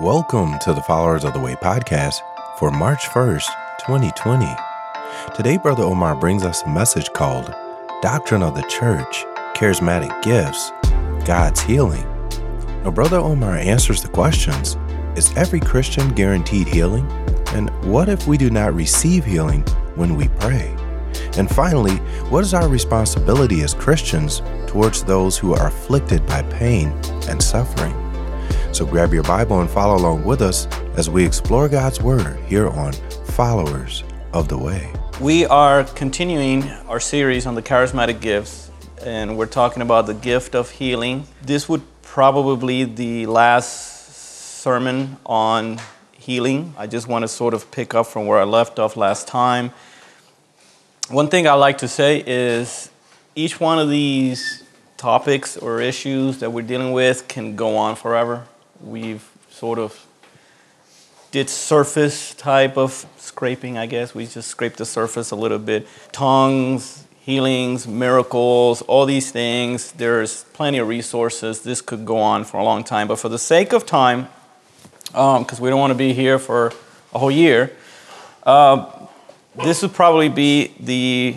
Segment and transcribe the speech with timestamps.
[0.00, 2.20] Welcome to the Followers of the Way podcast
[2.58, 3.46] for March 1st,
[3.78, 4.44] 2020.
[5.36, 7.54] Today, Brother Omar brings us a message called
[8.02, 10.72] Doctrine of the Church, Charismatic Gifts,
[11.24, 12.02] God's Healing.
[12.82, 14.76] Now, Brother Omar answers the questions
[15.16, 17.06] Is every Christian guaranteed healing?
[17.54, 19.62] And what if we do not receive healing
[19.94, 20.74] when we pray?
[21.36, 21.98] And finally,
[22.30, 26.88] what is our responsibility as Christians towards those who are afflicted by pain
[27.28, 28.03] and suffering?
[28.74, 30.66] So grab your Bible and follow along with us
[30.96, 32.92] as we explore God's Word here on
[33.36, 34.92] Followers of the Way.
[35.20, 40.56] We are continuing our series on the charismatic gifts, and we're talking about the gift
[40.56, 41.28] of healing.
[41.40, 44.08] This would probably be the last
[44.60, 45.80] sermon on
[46.10, 46.74] healing.
[46.76, 49.70] I just want to sort of pick up from where I left off last time.
[51.08, 52.90] One thing I like to say is
[53.36, 54.64] each one of these
[54.96, 58.48] topics or issues that we're dealing with can go on forever.
[58.82, 60.06] We've sort of
[61.30, 64.14] did surface type of scraping, I guess.
[64.14, 65.86] We just scraped the surface a little bit.
[66.12, 69.92] Tongues, healings, miracles, all these things.
[69.92, 71.62] There's plenty of resources.
[71.62, 73.08] This could go on for a long time.
[73.08, 74.28] But for the sake of time,
[75.06, 76.72] because um, we don't want to be here for
[77.14, 77.72] a whole year,
[78.44, 78.90] uh,
[79.64, 81.36] this would probably be the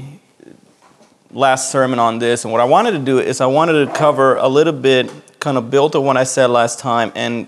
[1.32, 2.44] last sermon on this.
[2.44, 5.58] And what I wanted to do is I wanted to cover a little bit, kind
[5.58, 7.48] of build on what I said last time, and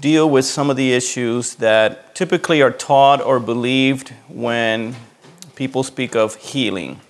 [0.00, 4.94] deal with some of the issues that typically are taught or believed when
[5.54, 7.00] people speak of healing.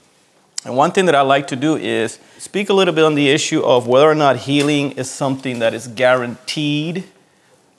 [0.65, 3.29] And one thing that I like to do is speak a little bit on the
[3.29, 7.05] issue of whether or not healing is something that is guaranteed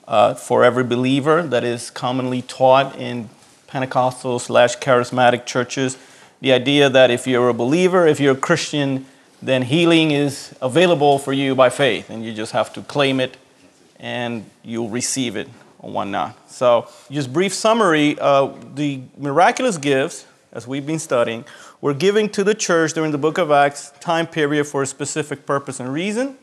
[0.06, 3.28] uh, for every believer, that is commonly taught in
[3.66, 5.98] Pentecostal slash charismatic churches.
[6.40, 9.04] The idea that if you're a believer, if you're a Christian,
[9.40, 13.36] then healing is available for you by faith, and you just have to claim it
[14.00, 16.50] and you'll receive it or whatnot.
[16.50, 21.44] So, just brief summary uh, the miraculous gifts, as we've been studying,
[21.80, 25.46] were given to the church during the book of Acts time period for a specific
[25.46, 26.36] purpose and reason.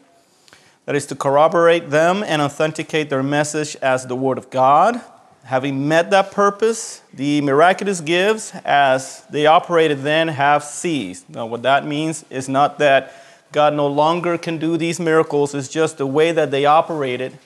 [0.86, 5.02] That is to corroborate them and authenticate their message as the Word of God.
[5.46, 11.30] Having met that purpose, the miraculous gifts, as they operated then, have ceased.
[11.30, 13.14] Now, what that means is not that
[13.52, 17.38] God no longer can do these miracles, it's just the way that they operated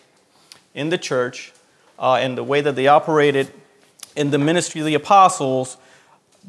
[0.73, 1.51] in the church
[1.99, 3.51] uh, and the way that they operated
[4.15, 5.75] in the ministry of the apostles.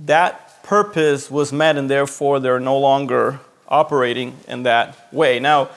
[0.05, 5.41] That purpose was met, and therefore they're no longer operating in that way.
[5.41, 5.71] Now,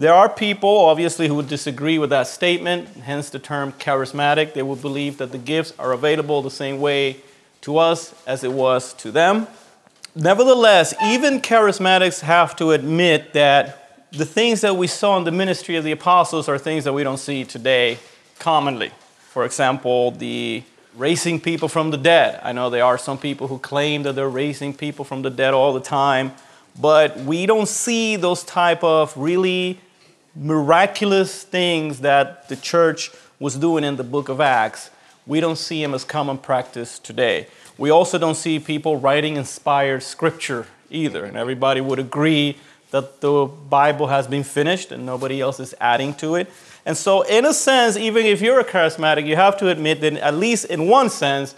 [0.00, 4.54] there are people, obviously, who would disagree with that statement, hence the term charismatic.
[4.54, 7.18] They would believe that the gifts are available the same way
[7.60, 9.46] to us as it was to them.
[10.14, 15.76] Nevertheless, even charismatics have to admit that the things that we saw in the ministry
[15.76, 17.98] of the apostles are things that we don't see today
[18.38, 18.92] commonly.
[19.18, 20.62] For example, the
[20.96, 22.40] raising people from the dead.
[22.42, 25.52] I know there are some people who claim that they're raising people from the dead
[25.52, 26.32] all the time,
[26.80, 29.78] but we don't see those type of really
[30.34, 34.90] miraculous things that the church was doing in the book of Acts,
[35.26, 37.46] we don't see them as common practice today.
[37.78, 41.24] We also don't see people writing inspired scripture either.
[41.24, 42.58] And everybody would agree
[42.90, 46.50] that the Bible has been finished and nobody else is adding to it.
[46.84, 50.14] And so, in a sense, even if you're a charismatic, you have to admit that,
[50.14, 51.54] at least in one sense,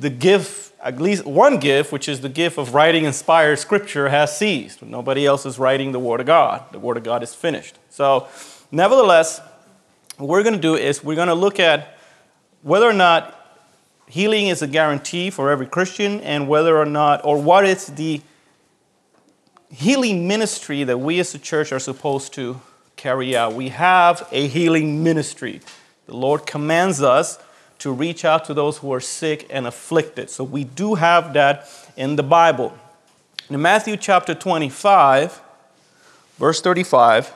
[0.00, 4.36] the gift, at least one gift, which is the gift of writing inspired scripture, has
[4.36, 4.82] ceased.
[4.82, 6.64] Nobody else is writing the Word of God.
[6.72, 7.76] The Word of God is finished.
[7.90, 8.28] So,
[8.70, 9.40] nevertheless,
[10.16, 11.98] what we're going to do is we're going to look at
[12.62, 13.34] whether or not
[14.08, 18.20] healing is a guarantee for every Christian and whether or not, or what is the
[19.70, 22.60] healing ministry that we as a church are supposed to
[22.96, 23.52] carry out.
[23.52, 25.60] We have a healing ministry.
[26.06, 27.38] The Lord commands us
[27.78, 30.30] to reach out to those who are sick and afflicted.
[30.30, 32.76] So we do have that in the Bible.
[33.50, 35.40] In Matthew chapter 25,
[36.38, 37.32] verse 35,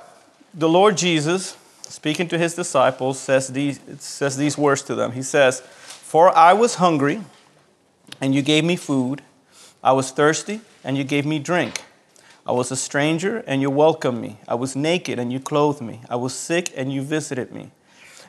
[0.53, 5.13] the Lord Jesus, speaking to his disciples, says these, says these words to them.
[5.13, 7.23] He says, For I was hungry,
[8.21, 9.23] and you gave me food.
[9.83, 11.81] I was thirsty, and you gave me drink.
[12.45, 14.39] I was a stranger, and you welcomed me.
[14.49, 16.03] I was naked, and you clothed me.
[16.11, 17.71] I was sick, and you visited me.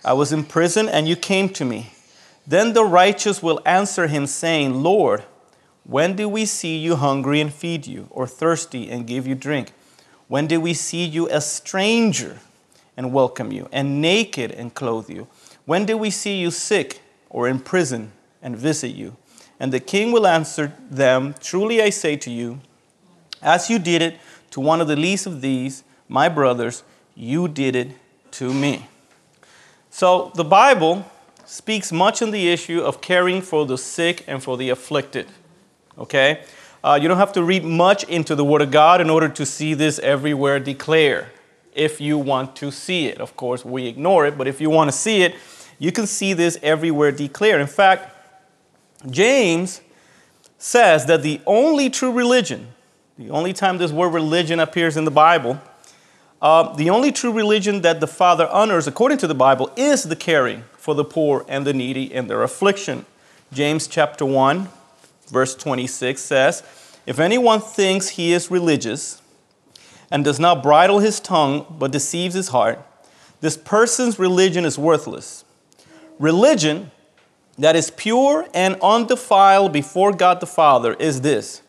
[0.05, 1.92] I was in prison, and you came to me.
[2.45, 5.23] Then the righteous will answer him, saying, Lord,
[5.85, 9.71] when did we see you hungry and feed you, or thirsty and give you drink?
[10.27, 12.39] When did we see you a stranger
[12.97, 15.27] and welcome you, and naked and clothe you?
[15.65, 18.11] When did we see you sick or in prison
[18.41, 19.15] and visit you?
[19.59, 22.59] And the king will answer them, Truly I say to you,
[23.41, 24.17] as you did it
[24.51, 26.83] to one of the least of these, my brothers,
[27.15, 27.91] you did it
[28.31, 28.87] to me.
[29.89, 31.05] So the Bible
[31.45, 35.27] speaks much on the issue of caring for the sick and for the afflicted.
[35.97, 36.43] Okay?
[36.83, 39.45] Uh, you don't have to read much into the Word of God in order to
[39.45, 41.27] see this everywhere declared.
[41.73, 44.91] If you want to see it, of course, we ignore it, but if you want
[44.91, 45.35] to see it,
[45.79, 47.61] you can see this everywhere declared.
[47.61, 48.15] In fact,
[49.09, 49.81] James
[50.57, 52.67] says that the only true religion,
[53.17, 55.59] the only time this word religion appears in the Bible,
[56.43, 60.15] uh, the only true religion that the Father honors, according to the Bible, is the
[60.15, 63.05] caring for the poor and the needy in their affliction.
[63.53, 64.67] James chapter 1,
[65.29, 66.61] verse 26 says,
[67.05, 69.21] If anyone thinks he is religious
[70.11, 72.85] and does not bridle his tongue but deceives his heart,
[73.39, 75.45] this person's religion is worthless.
[76.19, 76.91] Religion
[77.57, 81.61] that is pure and undefiled before God the Father is this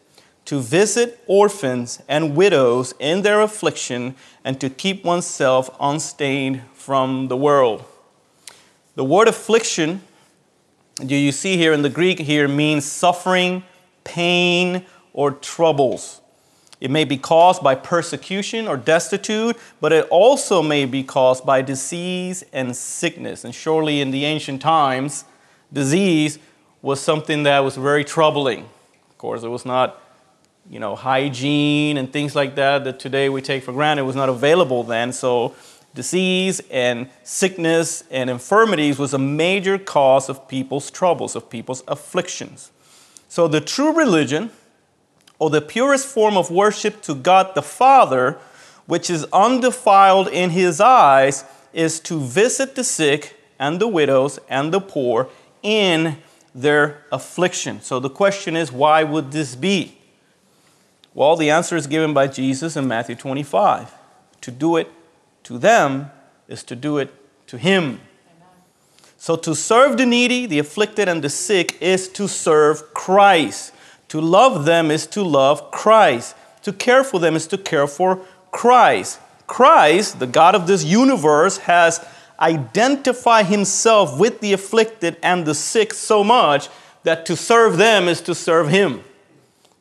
[0.45, 4.15] to visit orphans and widows in their affliction
[4.45, 7.85] and to keep oneself unstained from the world.
[8.95, 10.03] The word affliction,
[11.05, 13.65] do you see here in the Greek here, means suffering,
[14.05, 16.21] pain, or troubles.
[16.81, 21.63] It may be caused by persecution or destitute, but it also may be caused by
[21.63, 23.45] disease and sickness.
[23.45, 25.25] And surely in the ancient times,
[25.73, 26.39] disease
[26.83, 28.69] was something that was very troubling.
[29.09, 29.99] Of course, it was not,
[30.69, 34.05] you know, hygiene and things like that that today we take for granted.
[34.05, 35.13] Was not available then.
[35.13, 35.55] So,
[35.95, 42.71] disease and sickness and infirmities was a major cause of people's troubles, of people's afflictions.
[43.29, 44.51] So, the true religion,
[45.39, 48.39] or the purest form of worship to God the Father,
[48.87, 54.73] which is undefiled in His eyes, is to visit the sick and the widows and
[54.73, 55.29] the poor
[55.63, 56.19] in
[56.55, 57.81] their affliction.
[57.81, 59.99] So the question is, why would this be?
[61.15, 63.95] Well, the answer is given by Jesus in Matthew 25.
[64.41, 64.91] To do it
[65.45, 66.11] to them
[66.49, 67.15] is to do it
[67.47, 68.01] to Him.
[69.17, 73.73] So to serve the needy, the afflicted, and the sick is to serve Christ.
[74.09, 76.37] To love them is to love Christ.
[76.65, 78.21] To care for them is to care for
[78.51, 79.21] Christ.
[79.47, 82.05] Christ, the God of this universe, has
[82.41, 86.69] identified himself with the afflicted and the sick so much
[87.05, 89.05] that to serve them is to serve him.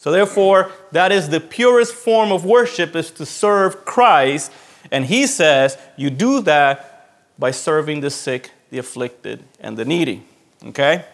[0.04, 4.52] So therefore, that is the purest form of worship is to serve Christ.
[4.92, 7.10] And he says, you do that
[7.40, 10.26] by serving the sick, the afflicted, and the needy.
[10.66, 11.06] Okay?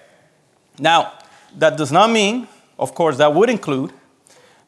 [0.80, 1.14] Now,
[1.56, 2.48] that does not mean,
[2.80, 3.94] of course, that would include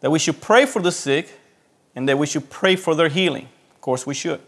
[0.01, 1.39] that we should pray for the sick
[1.95, 3.47] and that we should pray for their healing.
[3.74, 4.39] Of course, we should.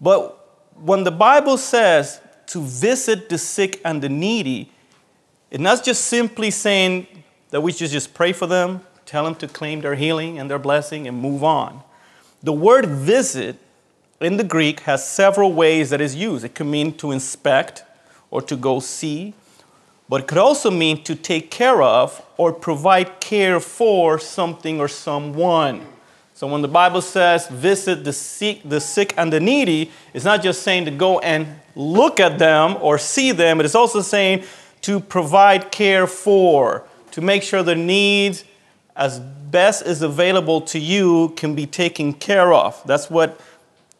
[0.00, 0.38] But
[0.80, 4.70] when the Bible says to visit the sick and the needy,
[5.50, 7.08] it's not just simply saying
[7.54, 10.58] that we should just pray for them, tell them to claim their healing and their
[10.58, 11.84] blessing, and move on.
[12.42, 13.58] The word visit
[14.20, 16.44] in the Greek has several ways that is used.
[16.44, 17.84] It could mean to inspect
[18.32, 19.34] or to go see,
[20.08, 24.88] but it could also mean to take care of or provide care for something or
[24.88, 25.86] someone.
[26.32, 30.42] So when the Bible says visit the sick, the sick and the needy, it's not
[30.42, 31.46] just saying to go and
[31.76, 34.42] look at them or see them, it's also saying
[34.80, 36.82] to provide care for,
[37.14, 38.44] to make sure the needs
[38.94, 42.80] as best is available to you can be taken care of.
[42.86, 43.40] That's what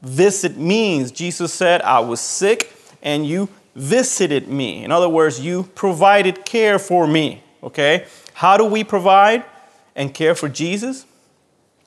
[0.03, 1.11] visit means.
[1.11, 2.73] Jesus said, I was sick
[3.03, 4.85] and you visited me.
[4.85, 7.43] In other words, you provided care for me.
[7.63, 8.07] Okay?
[8.35, 9.45] How do we provide
[9.97, 11.07] and care for Jesus?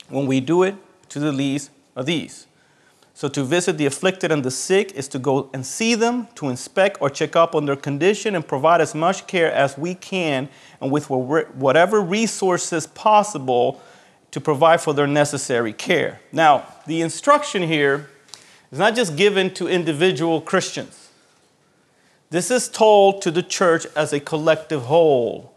[0.08, 0.74] when we do it
[1.10, 2.46] to the least of these.
[3.18, 6.50] So, to visit the afflicted and the sick is to go and see them, to
[6.50, 10.48] inspect or check up on their condition, and provide as much care as we can
[10.80, 13.82] and with whatever resources possible
[14.30, 16.20] to provide for their necessary care.
[16.30, 18.08] Now, the instruction here
[18.70, 21.10] is not just given to individual Christians,
[22.30, 25.56] this is told to the church as a collective whole.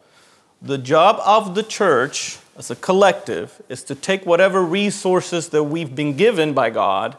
[0.63, 5.95] The job of the church as a collective is to take whatever resources that we've
[5.95, 7.17] been given by God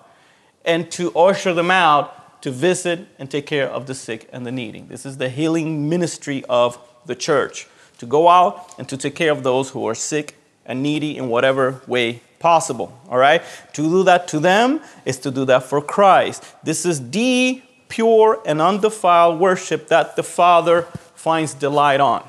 [0.65, 4.53] and to usher them out to visit and take care of the sick and the
[4.53, 4.81] needy.
[4.81, 9.31] This is the healing ministry of the church to go out and to take care
[9.31, 10.35] of those who are sick
[10.67, 12.99] and needy in whatever way possible.
[13.09, 13.43] All right?
[13.75, 16.45] To do that to them is to do that for Christ.
[16.65, 20.83] This is the pure and undefiled worship that the Father
[21.15, 22.27] finds delight on.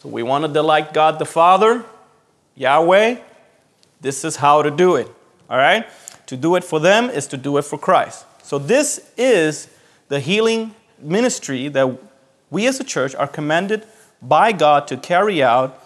[0.00, 1.84] So we want to delight God the Father,
[2.56, 3.18] Yahweh.
[4.00, 5.08] This is how to do it.
[5.48, 5.86] All right?
[6.32, 8.24] To do it for them is to do it for Christ.
[8.42, 9.68] So this is
[10.08, 11.98] the healing ministry that
[12.48, 13.84] we as a church are commanded
[14.22, 15.78] by God to carry out,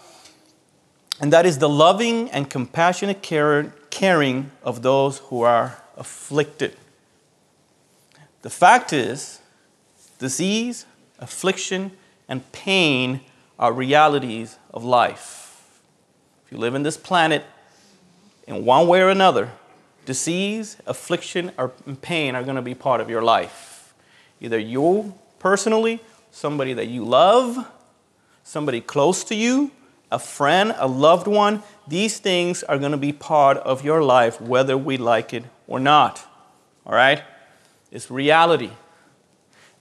[1.19, 6.77] and that is the loving and compassionate care, caring of those who are afflicted.
[8.41, 9.41] The fact is,
[10.17, 10.85] disease,
[11.19, 11.91] affliction,
[12.29, 13.19] and pain
[13.59, 15.81] are realities of life.
[16.45, 17.43] If you live in this planet,
[18.47, 19.51] in one way or another,
[20.07, 21.67] disease, affliction, or
[22.01, 23.93] pain are going to be part of your life.
[24.39, 25.99] Either you personally,
[26.31, 27.69] somebody that you love,
[28.43, 29.69] somebody close to you,
[30.09, 34.39] a friend, a loved one, these things are going to be part of your life
[34.39, 36.25] whether we like it or not.
[36.85, 37.21] All right?
[37.91, 38.71] It's reality.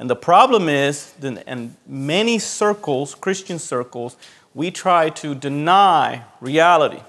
[0.00, 4.16] And the problem is, in many circles, Christian circles,
[4.54, 7.00] we try to deny reality.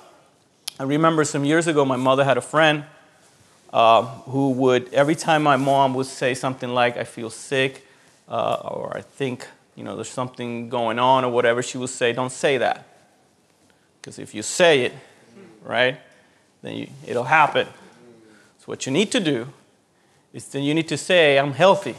[0.80, 2.86] I remember some years ago, my mother had a friend
[3.72, 7.86] uh, who would, every time my mom would say something like, I feel sick,
[8.28, 12.14] uh, or I think, you know, there's something going on, or whatever, she would say,
[12.14, 12.88] Don't say that.
[14.00, 14.94] Because if you say it,
[15.64, 16.00] right,
[16.62, 17.68] then you, it'll happen.
[18.60, 19.48] So, what you need to do
[20.34, 21.96] is then you need to say, I'm healthy,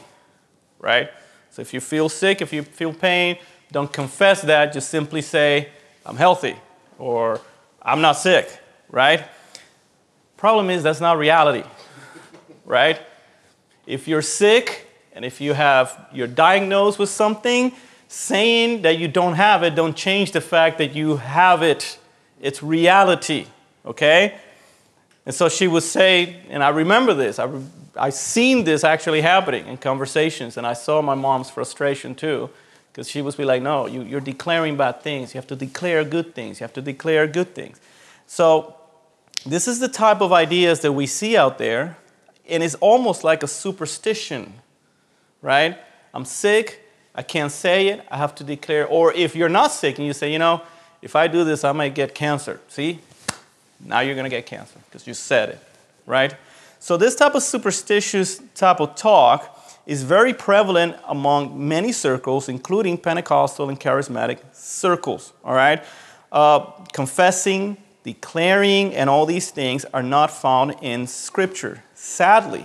[0.79, 1.11] right?
[1.51, 3.39] So, if you feel sick, if you feel pain,
[3.71, 5.69] don't confess that, just simply say,
[6.07, 6.57] I'm healthy,
[6.99, 7.41] or
[7.83, 8.59] I'm not sick,
[8.91, 9.25] right?
[10.39, 11.65] Problem is, that's not reality,
[12.65, 13.01] right?
[13.87, 17.73] If you're sick and if you have, you're diagnosed with something,
[18.07, 21.99] saying that you don't have it don't change the fact that you have it.
[22.41, 23.47] It's reality,
[23.85, 24.39] okay?
[25.27, 27.51] And so she would say, and I remember this, I,
[27.97, 32.49] I seen this actually happening in conversations, and I saw my mom's frustration too,
[32.93, 35.35] because she would be like, no, you, you're declaring bad things.
[35.35, 36.61] You have to declare good things.
[36.61, 37.81] You have to declare good things.
[38.29, 38.78] So
[39.51, 41.97] this is the type of ideas that we see out there,
[42.49, 44.55] and it's almost like a superstition,
[45.43, 45.79] right?
[46.13, 46.83] I'm sick,
[47.15, 48.87] I can't say it, I have to declare.
[48.87, 50.63] Or if you're not sick and you say, you know,
[51.03, 52.61] if I do this, I might get cancer.
[52.69, 53.01] See?
[53.81, 55.59] Now you're going to get cancer because you said it,
[56.07, 56.35] right?
[56.81, 59.55] So, this type of superstitious type of talk
[59.87, 65.83] is very prevalent among many circles, including Pentecostal and charismatic circles, all right?
[66.31, 66.61] Uh,
[66.93, 67.77] confessing,
[68.09, 71.85] declaring, and all these things are not found in Scripture.
[71.93, 72.65] Sadly,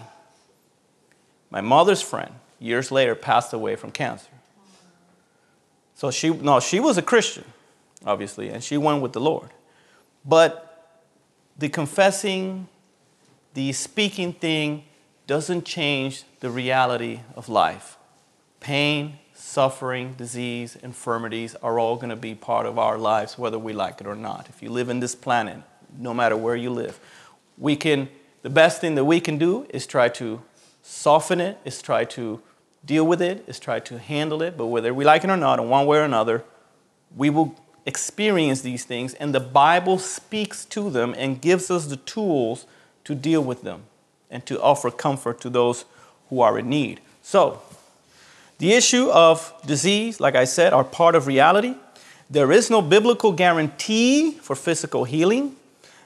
[1.50, 4.30] my mother's friend, years later, passed away from cancer.
[5.96, 7.44] So she, no, she was a Christian,
[8.06, 9.50] obviously, and she went with the Lord.
[10.24, 11.02] But
[11.58, 12.70] the confessing,
[13.54, 14.86] the speaking thing
[15.28, 17.98] doesn't change the reality of life.
[18.62, 19.20] Pain,
[19.54, 24.02] suffering, disease, infirmities are all going to be part of our lives, whether we like
[24.02, 24.50] it or not.
[24.50, 25.58] If you live in this planet,
[25.96, 27.00] no matter where you live,
[27.60, 28.10] we can,
[28.42, 30.42] the best thing that we can do is try to
[30.82, 32.42] soften it, is try to
[32.84, 35.60] deal with it, is try to handle it, but whether we like it or not,
[35.60, 36.44] in one way or another,
[37.16, 37.56] we will
[37.86, 42.66] experience these things, and the Bible speaks to them and gives us the tools
[43.04, 43.84] to deal with them
[44.32, 45.86] and to offer comfort to those
[46.30, 47.02] who are in need.
[47.22, 47.62] So,
[48.58, 51.76] the issue of disease, like I said, are part of reality.
[52.30, 55.56] There is no biblical guarantee for physical healing.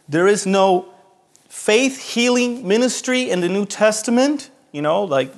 [0.09, 0.87] There is no
[1.49, 5.33] faith healing ministry in the New Testament, you know, like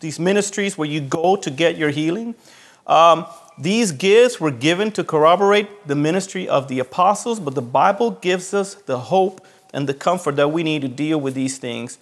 [0.00, 2.34] these ministries where you go to get your healing.
[2.86, 3.26] Um,
[3.58, 8.54] these gifts were given to corroborate the ministry of the apostles, but the Bible gives
[8.54, 9.44] us the hope
[9.74, 11.98] and the comfort that we need to deal with these things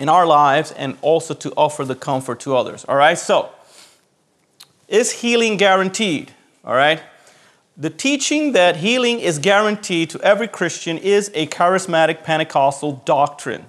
[0.00, 2.84] in our lives and also to offer the comfort to others.
[2.86, 3.50] All right, so
[4.88, 6.32] is healing guaranteed?
[6.64, 7.00] All right.
[7.76, 13.64] The teaching that healing is guaranteed to every Christian is a charismatic Pentecostal doctrine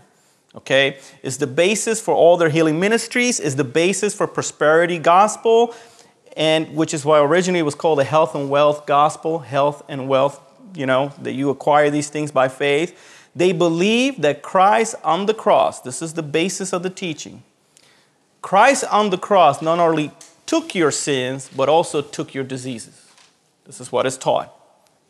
[0.55, 5.73] okay, is the basis for all their healing ministries, is the basis for prosperity gospel,
[6.35, 10.07] and which is why originally it was called the health and wealth gospel, health and
[10.07, 10.39] wealth,
[10.75, 13.10] you know, that you acquire these things by faith.
[13.35, 17.43] They believe that Christ on the cross, this is the basis of the teaching.
[18.41, 20.11] Christ on the cross not only
[20.45, 23.07] took your sins, but also took your diseases.
[23.65, 24.53] This is what is taught.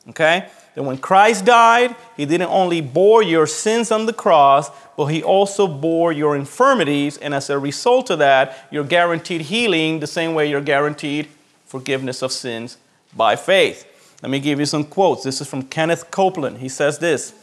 [0.09, 0.47] Okay?
[0.75, 5.23] That when Christ died, he didn't only bore your sins on the cross, but he
[5.23, 7.17] also bore your infirmities.
[7.17, 11.27] And as a result of that, you're guaranteed healing the same way you're guaranteed
[11.65, 12.77] forgiveness of sins
[13.15, 13.87] by faith.
[14.21, 15.23] Let me give you some quotes.
[15.23, 16.59] This is from Kenneth Copeland.
[16.59, 17.33] He says this,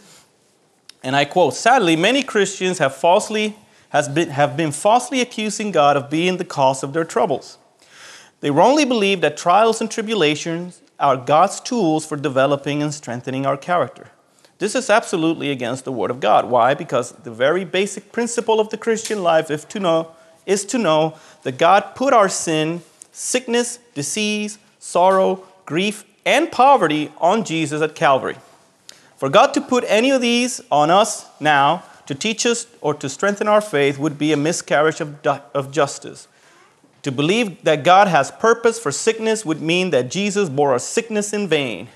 [1.03, 3.57] and I quote Sadly, many Christians have falsely
[3.91, 7.59] has been, have been falsely accusing God of being the cause of their troubles.
[8.41, 13.57] They wrongly believe that trials and tribulations are God's tools for developing and strengthening our
[13.57, 14.11] character.
[14.59, 16.51] This is absolutely against the Word of God.
[16.51, 16.75] Why?
[16.75, 20.13] Because the very basic principle of the Christian life is to know,
[20.47, 27.45] is to know that God put our sin, sickness, disease, sorrow, grief, and poverty on
[27.45, 28.37] Jesus at Calvary.
[29.19, 33.09] For God to put any of these on us now to teach us or to
[33.09, 36.29] strengthen our faith would be a miscarriage of, of justice.
[37.03, 41.33] To believe that God has purpose for sickness would mean that Jesus bore our sickness
[41.33, 41.89] in vain.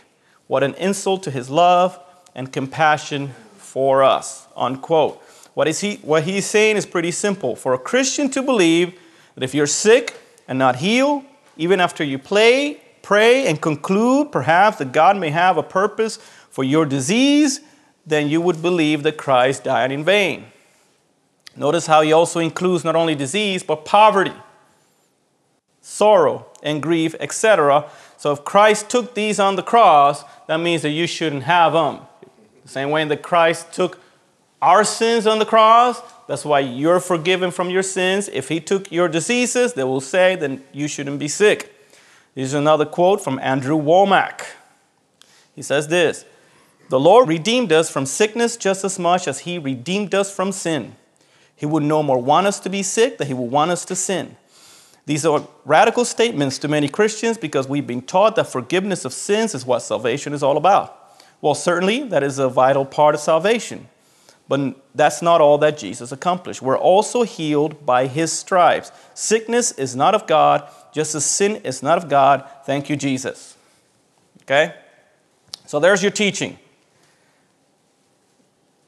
[0.49, 1.99] What an insult to his love
[2.35, 4.47] and compassion for us.
[4.57, 5.23] Unquote.
[5.55, 7.55] What, is he, what he's saying is pretty simple.
[7.55, 8.99] For a Christian to believe
[9.35, 11.25] that if you're sick and not healed,
[11.57, 16.19] even after you play, pray, and conclude perhaps that God may have a purpose
[16.53, 17.63] for your disease,
[18.05, 20.45] then you would believe that Christ died in vain.
[21.57, 24.35] Notice how he also includes not only disease, but poverty,
[25.81, 27.89] sorrow, and grief, etc.
[28.19, 32.01] So if Christ took these on the cross, that means that you shouldn't have them.
[32.65, 33.99] The same way that Christ took
[34.61, 38.29] our sins on the cross, that's why you're forgiven from your sins.
[38.31, 41.75] If he took your diseases, they will say then you shouldn't be sick.
[42.35, 44.45] Here's another quote from Andrew Wommack.
[45.55, 46.27] He says this
[46.93, 50.95] The Lord redeemed us from sickness just as much as he redeemed us from sin.
[51.57, 53.97] He would no more want us to be sick than he would want us to
[53.97, 54.37] sin.
[55.07, 59.55] These are radical statements to many Christians because we've been taught that forgiveness of sins
[59.55, 61.19] is what salvation is all about.
[61.41, 63.89] Well, certainly that is a vital part of salvation.
[64.47, 66.61] But that's not all that Jesus accomplished.
[66.61, 68.93] We're also healed by his stripes.
[69.15, 72.47] Sickness is not of God, just as sin is not of God.
[72.67, 73.57] Thank you, Jesus.
[74.43, 74.75] Okay?
[75.65, 76.59] So there's your teaching.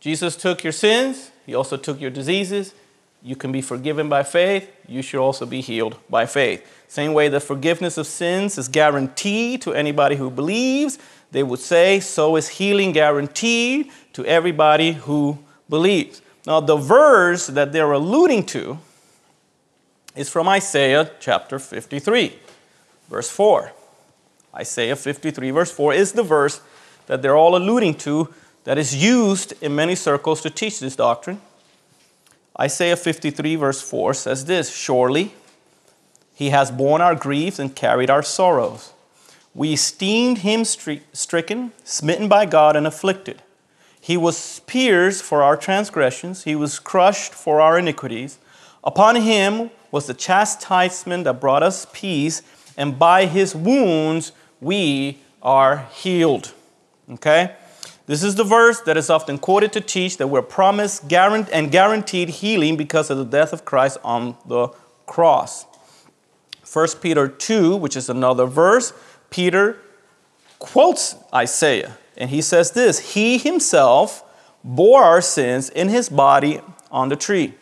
[0.04, 2.74] Jesus took your sins, he also took your diseases.
[3.22, 4.70] You can be forgiven by faith.
[4.86, 6.62] You should also be healed by faith.
[6.88, 10.98] Same way the forgiveness of sins is guaranteed to anybody who believes,
[11.30, 15.38] they would say, so is healing guaranteed to everybody who
[15.70, 16.20] believes.
[16.46, 18.78] Now, the verse that they're alluding to
[20.14, 22.38] is from Isaiah chapter 53,
[23.08, 23.72] verse 4.
[24.54, 26.60] Isaiah 53, verse 4 is the verse
[27.06, 28.34] that they're all alluding to
[28.64, 31.40] that is used in many circles to teach this doctrine.
[32.58, 35.34] Isaiah 53, verse 4 says this Surely
[36.34, 38.92] he has borne our griefs and carried our sorrows.
[39.54, 43.42] We esteemed him stricken, smitten by God, and afflicted.
[44.00, 48.38] He was pierced for our transgressions, he was crushed for our iniquities.
[48.82, 52.42] Upon him was the chastisement that brought us peace,
[52.76, 56.52] and by his wounds we are healed.
[57.08, 57.54] Okay?
[58.06, 62.28] This is the verse that is often quoted to teach that we're promised and guaranteed
[62.28, 64.68] healing because of the death of Christ on the
[65.06, 65.66] cross.
[66.70, 68.92] 1 Peter 2, which is another verse,
[69.30, 69.78] Peter
[70.58, 74.22] quotes Isaiah and he says this He himself
[74.62, 77.54] bore our sins in his body on the tree,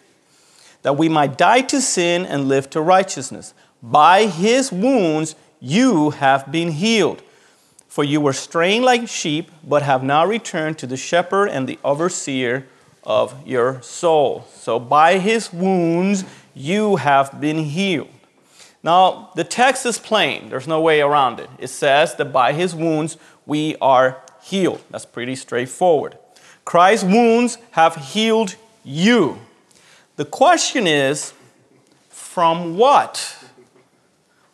[0.82, 3.54] that we might die to sin and live to righteousness.
[3.82, 7.22] By his wounds you have been healed.
[7.92, 11.78] For you were straying like sheep, but have now returned to the shepherd and the
[11.84, 12.66] overseer
[13.04, 14.46] of your soul.
[14.54, 16.24] So by his wounds
[16.54, 18.08] you have been healed.
[18.82, 21.50] Now, the text is plain, there's no way around it.
[21.58, 24.80] It says that by his wounds we are healed.
[24.88, 26.16] That's pretty straightforward.
[26.64, 29.38] Christ's wounds have healed you.
[30.16, 31.34] The question is
[32.08, 33.36] from what?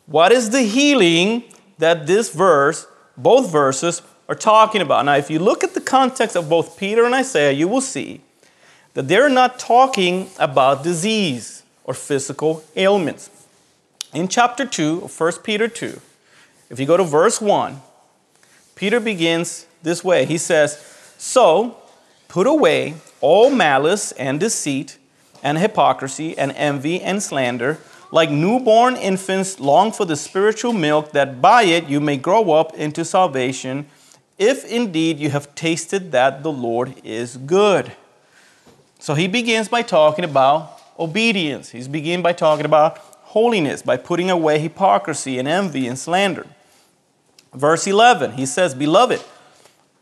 [0.06, 1.44] What is the healing
[1.78, 2.87] that this verse,
[3.18, 5.04] both verses, are talking about?
[5.04, 8.20] Now, if you look at the context of both Peter and Isaiah, you will see
[8.94, 13.30] that they're not talking about disease or physical ailments.
[14.12, 16.00] In chapter 2 of 1 Peter 2,
[16.70, 17.80] if you go to verse 1,
[18.74, 20.76] Peter begins this way He says,
[21.18, 21.76] So
[22.28, 24.98] put away all malice and deceit
[25.42, 27.78] and hypocrisy and envy and slander.
[28.10, 32.74] Like newborn infants, long for the spiritual milk, that by it you may grow up
[32.74, 33.86] into salvation,
[34.38, 37.92] if indeed you have tasted that the Lord is good.
[38.98, 41.70] So he begins by talking about obedience.
[41.70, 46.46] He's beginning by talking about holiness, by putting away hypocrisy and envy and slander.
[47.52, 49.22] Verse 11, he says, Beloved,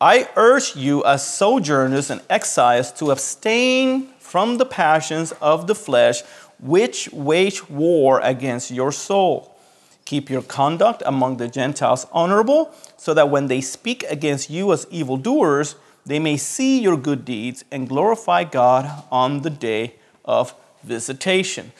[0.00, 6.22] I urge you as sojourners and exiles to abstain from the passions of the flesh
[6.58, 9.56] which wage war against your soul.
[10.04, 14.86] Keep your conduct among the Gentiles honorable, so that when they speak against you as
[14.90, 15.74] evildoers,
[16.06, 21.72] they may see your good deeds and glorify God on the day of visitation.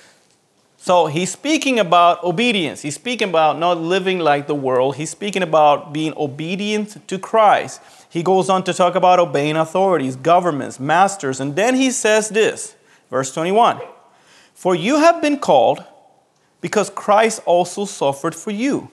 [0.77, 2.83] So he's speaking about obedience.
[2.83, 4.97] He's speaking about not living like the world.
[4.97, 7.81] He's speaking about being obedient to Christ.
[8.09, 12.75] He goes on to talk about obeying authorities, governments, masters, and then he says this,
[13.11, 13.81] verse 21
[14.57, 15.85] For you have been called
[16.63, 18.91] because Christ also suffered for you,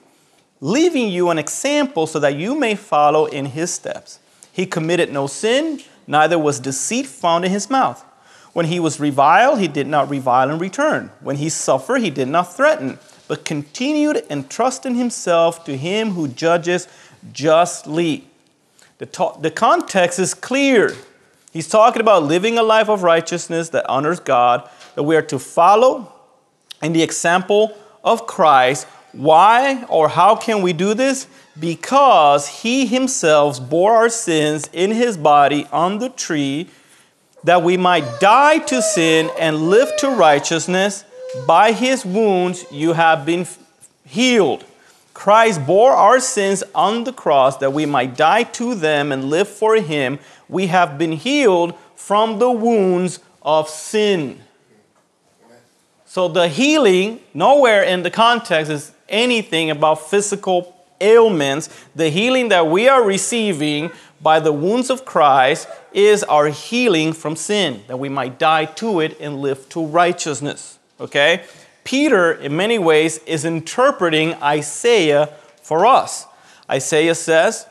[0.60, 4.20] leaving you an example so that you may follow in his steps.
[4.52, 8.04] He committed no sin, neither was deceit found in his mouth.
[8.52, 11.10] When he was reviled, he did not revile in return.
[11.20, 16.88] When he suffered, he did not threaten, but continued entrusting himself to him who judges
[17.32, 18.28] justly.
[18.98, 20.94] The, the context is clear.
[21.54, 25.38] He's talking about living a life of righteousness that honors God, that we are to
[25.38, 26.12] follow
[26.82, 28.86] in the example of Christ.
[29.12, 31.26] Why or how can we do this?
[31.58, 36.68] Because he himself bore our sins in his body on the tree
[37.44, 41.04] that we might die to sin and live to righteousness.
[41.46, 43.46] By his wounds you have been
[44.04, 44.64] healed.
[45.12, 49.48] Christ bore our sins on the cross that we might die to them and live
[49.48, 50.18] for him.
[50.48, 54.40] We have been healed from the wounds of sin.
[56.14, 61.68] So the healing, nowhere in the context is anything about physical ailments.
[61.96, 63.90] The healing that we are receiving
[64.22, 69.00] by the wounds of Christ is our healing from sin, that we might die to
[69.00, 70.78] it and live to righteousness.
[71.00, 71.42] Okay?
[71.82, 75.30] Peter, in many ways, is interpreting Isaiah
[75.62, 76.26] for us.
[76.70, 77.66] Isaiah says,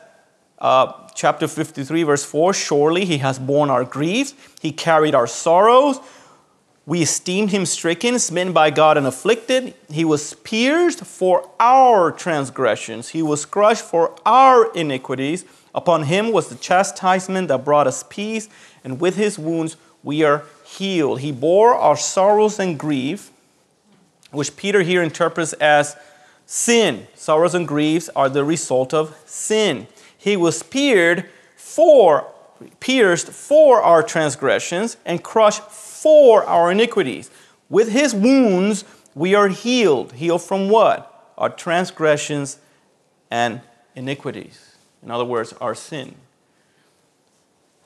[0.58, 5.98] uh, chapter 53, verse 4 Surely he has borne our griefs, he carried our sorrows.
[6.86, 9.74] We esteemed him stricken, smitten by God, and afflicted.
[9.90, 15.44] He was pierced for our transgressions, he was crushed for our iniquities.
[15.74, 18.48] Upon him was the chastisement that brought us peace,
[18.84, 21.20] and with his wounds we are healed.
[21.20, 23.30] He bore our sorrows and grief,
[24.30, 25.96] which Peter here interprets as
[26.46, 27.06] sin.
[27.14, 29.86] Sorrows and griefs are the result of sin.
[30.16, 32.33] He was pierced for
[32.80, 37.30] pierced for our transgressions and crushed for our iniquities.
[37.68, 40.12] With his wounds we are healed.
[40.12, 41.32] Healed from what?
[41.38, 42.58] Our transgressions
[43.30, 43.60] and
[43.94, 44.76] iniquities.
[45.02, 46.16] In other words, our sin.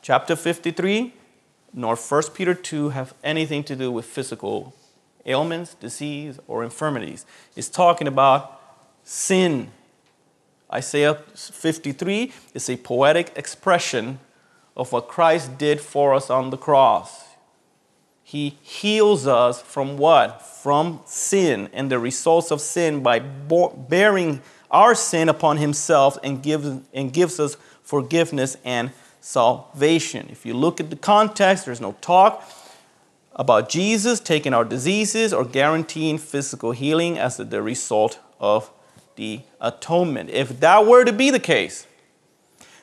[0.02, 1.14] Chapter 53
[1.74, 4.74] nor 1 Peter 2 have anything to do with physical
[5.26, 7.26] ailments, disease, or infirmities.
[7.56, 8.60] It's talking about
[9.04, 9.70] sin.
[10.72, 14.18] Isaiah 53 is a poetic expression
[14.78, 17.24] of what Christ did for us on the cross.
[18.22, 20.40] He heals us from what?
[20.42, 26.80] From sin and the results of sin by bearing our sin upon himself and gives,
[26.92, 30.28] and gives us forgiveness and salvation.
[30.30, 32.48] If you look at the context, there's no talk
[33.34, 38.70] about Jesus taking our diseases or guaranteeing physical healing as the result of
[39.16, 40.30] the atonement.
[40.30, 41.87] If that were to be the case,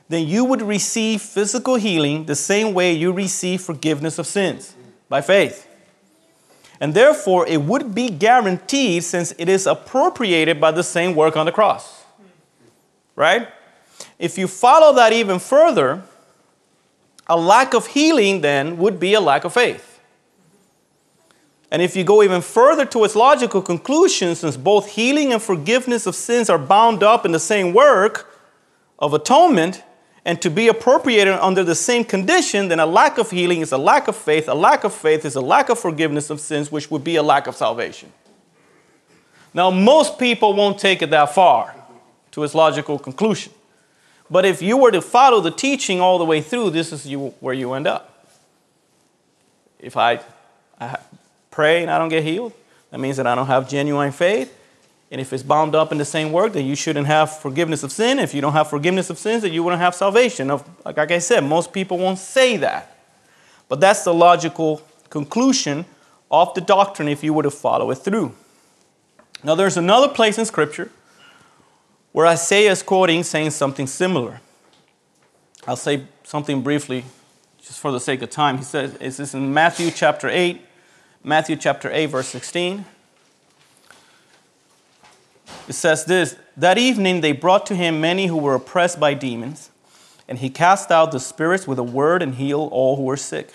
[0.07, 4.75] then you would receive physical healing the same way you receive forgiveness of sins
[5.09, 5.67] by faith.
[6.79, 11.45] And therefore, it would be guaranteed since it is appropriated by the same work on
[11.45, 12.03] the cross.
[13.15, 13.47] Right?
[14.19, 16.03] If you follow that even further,
[17.27, 19.99] a lack of healing then would be a lack of faith.
[21.71, 26.05] And if you go even further to its logical conclusion, since both healing and forgiveness
[26.05, 28.31] of sins are bound up in the same work
[28.99, 29.83] of atonement,
[30.25, 33.77] and to be appropriated under the same condition, then a lack of healing is a
[33.77, 34.49] lack of faith.
[34.49, 37.23] A lack of faith is a lack of forgiveness of sins, which would be a
[37.23, 38.11] lack of salvation.
[39.53, 41.75] Now, most people won't take it that far
[42.31, 43.53] to its logical conclusion.
[44.29, 47.27] But if you were to follow the teaching all the way through, this is you,
[47.39, 48.27] where you end up.
[49.79, 50.19] If I,
[50.81, 50.97] I
[51.51, 52.51] pray and I don't get healed,
[52.89, 54.51] that means that I don't have genuine faith.
[55.11, 57.91] And if it's bound up in the same work, then you shouldn't have forgiveness of
[57.91, 58.17] sin.
[58.17, 60.47] If you don't have forgiveness of sins, then you wouldn't have salvation.
[60.83, 62.97] Like I said, most people won't say that.
[63.69, 65.85] But that's the logical conclusion
[66.31, 68.33] of the doctrine if you were to follow it through.
[69.43, 70.89] Now, there's another place in Scripture
[72.11, 74.41] where Isaiah is quoting saying something similar.
[75.67, 77.05] I'll say something briefly
[77.61, 78.57] just for the sake of time.
[78.57, 80.61] He says, is this in Matthew chapter 8,
[81.23, 82.85] Matthew chapter 8, verse 16.
[85.67, 89.71] It says this That evening they brought to him many who were oppressed by demons,
[90.27, 93.53] and he cast out the spirits with a word and healed all who were sick.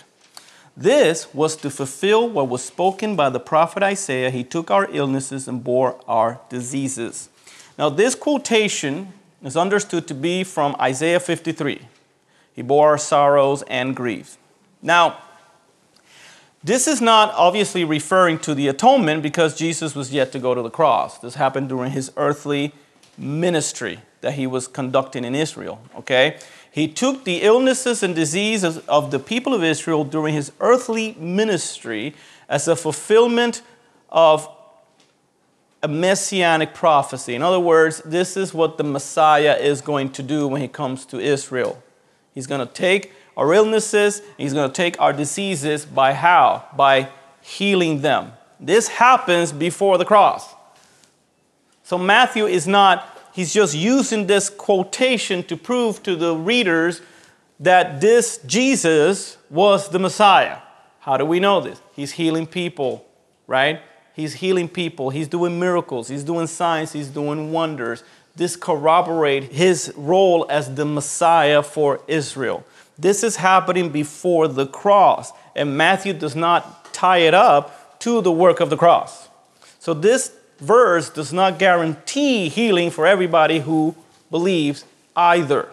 [0.75, 4.29] This was to fulfill what was spoken by the prophet Isaiah.
[4.29, 7.29] He took our illnesses and bore our diseases.
[7.77, 9.11] Now, this quotation
[9.43, 11.81] is understood to be from Isaiah 53.
[12.53, 14.37] He bore our sorrows and griefs.
[14.81, 15.17] Now,
[16.63, 20.61] this is not obviously referring to the atonement because Jesus was yet to go to
[20.61, 21.17] the cross.
[21.17, 22.73] This happened during his earthly
[23.17, 26.37] ministry that he was conducting in Israel, okay?
[26.71, 32.13] He took the illnesses and diseases of the people of Israel during his earthly ministry
[32.47, 33.61] as a fulfillment
[34.09, 34.47] of
[35.83, 37.33] a messianic prophecy.
[37.33, 41.05] In other words, this is what the Messiah is going to do when he comes
[41.07, 41.81] to Israel.
[42.33, 46.65] He's going to take our illnesses, He's going to take our diseases by how?
[46.75, 47.09] By
[47.41, 48.33] healing them.
[48.59, 50.53] This happens before the cross.
[51.83, 57.01] So Matthew is not, he's just using this quotation to prove to the readers
[57.59, 60.59] that this Jesus was the Messiah.
[60.99, 61.81] How do we know this?
[61.95, 63.05] He's healing people,
[63.47, 63.81] right?
[64.13, 65.09] He's healing people.
[65.09, 66.07] He's doing miracles.
[66.07, 66.93] He's doing signs.
[66.93, 68.03] He's doing wonders.
[68.35, 72.63] This corroborates his role as the Messiah for Israel.
[72.97, 78.31] This is happening before the cross, and Matthew does not tie it up to the
[78.31, 79.29] work of the cross.
[79.79, 83.95] So this verse does not guarantee healing for everybody who
[84.29, 85.67] believes either.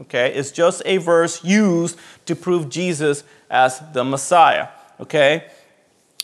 [0.00, 0.32] Okay?
[0.34, 4.68] It's just a verse used to prove Jesus as the Messiah.
[5.00, 5.48] Okay?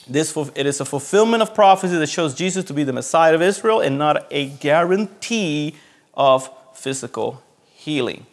[0.09, 3.43] This, it is a fulfillment of prophecy that shows Jesus to be the Messiah of
[3.43, 5.77] Israel and not a guarantee
[6.15, 8.27] of physical healing.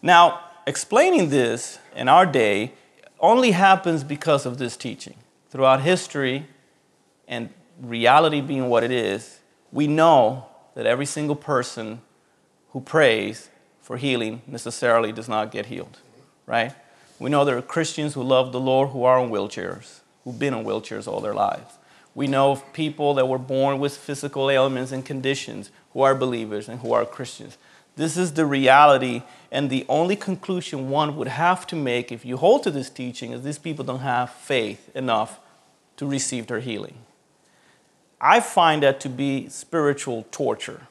[0.00, 2.72] Now, explaining this in our day
[3.20, 5.14] only happens because of this teaching.
[5.48, 6.46] Throughout history
[7.26, 7.48] and
[7.80, 9.40] reality being what it is,
[9.72, 12.02] we know that every single person
[12.72, 13.48] who prays
[13.80, 15.98] for healing necessarily does not get healed,
[16.44, 16.74] right?
[17.18, 20.52] We know there are Christians who love the Lord who are in wheelchairs who've been
[20.52, 21.78] in wheelchairs all their lives.
[22.14, 26.68] We know of people that were born with physical ailments and conditions who are believers
[26.68, 27.56] and who are Christians.
[27.98, 32.36] This is the reality, and the only conclusion one would have to make if you
[32.36, 35.40] hold to this teaching is these people don't have faith enough
[35.96, 36.94] to receive their healing.
[38.20, 40.86] I find that to be spiritual torture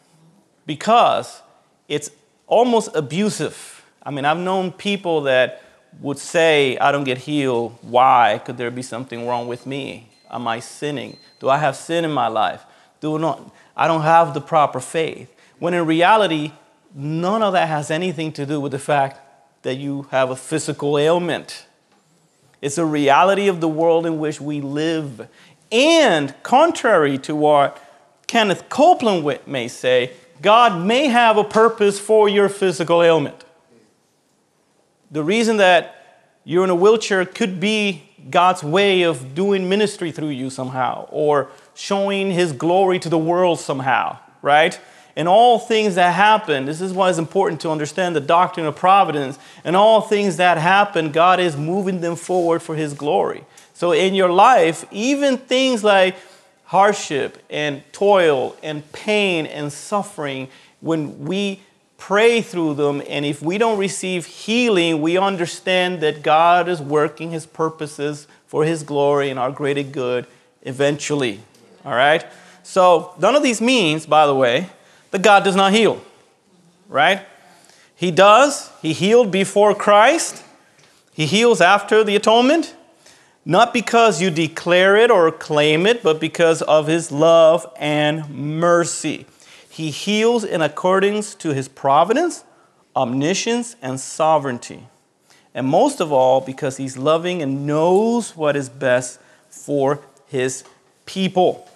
[0.65, 1.41] because
[1.88, 2.12] it's
[2.46, 3.86] almost abusive.
[4.04, 5.62] I mean, I've known people that
[6.02, 8.41] would say, I don't get healed, why?
[8.43, 10.10] Could there be something wrong with me?
[10.30, 11.15] Am I sinning?
[11.39, 12.65] Do I have sin in my life?
[13.00, 15.34] Do not, I don't have the proper faith.
[15.58, 16.52] When in reality,
[16.93, 19.19] none of that has anything to do with the fact
[19.63, 21.65] that you have a physical ailment.
[22.62, 25.28] It's a reality of the world in which we live.
[25.71, 27.82] And contrary to what
[28.28, 33.43] Kenneth Copeland may say, God may have a purpose for your physical ailment.
[35.10, 35.93] The reason that
[36.43, 41.50] you're in a wheelchair could be God's way of doing ministry through you somehow, or
[41.73, 44.80] showing His glory to the world somehow, right?
[45.17, 48.75] And all things that happen, this is why it's important to understand the doctrine of
[48.75, 49.39] providence.
[49.63, 53.43] And all things that happen, God is moving them forward for His glory.
[53.73, 56.15] So in your life, even things like
[56.65, 60.49] hardship and toil and pain and suffering,
[60.82, 61.62] when we
[61.97, 63.01] pray through them.
[63.10, 68.63] And if we don't receive healing, we understand that God is working his purposes for
[68.63, 70.27] his glory and our greater good
[70.62, 71.41] eventually.
[71.84, 72.25] All right?
[72.63, 74.69] So, none of these means, by the way,
[75.12, 76.02] that God does not heal.
[76.88, 77.26] Right?
[77.96, 78.70] He does.
[78.82, 80.43] He healed before Christ,
[81.13, 82.76] he heals after the atonement.
[83.43, 89.26] Not because you declare it or claim it, but because of his love and mercy.
[89.70, 92.43] He heals in accordance to his providence,
[92.93, 94.88] omniscience, and sovereignty.
[95.54, 100.65] And most of all, because he's loving and knows what is best for his
[101.06, 101.70] people.